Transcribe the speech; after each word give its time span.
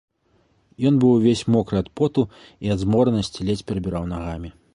Ён 0.89 0.93
быў 1.03 1.11
увесь 1.17 1.43
мокры 1.55 1.77
ад 1.83 1.91
поту 2.01 2.21
і 2.67 2.73
ад 2.77 2.85
зморанасці 2.85 3.39
ледзь 3.53 3.67
перабіраў 3.71 4.11
нагамі. 4.15 4.49